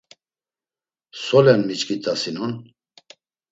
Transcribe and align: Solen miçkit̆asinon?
Solen 1.23 1.59
miçkit̆asinon? 1.67 2.53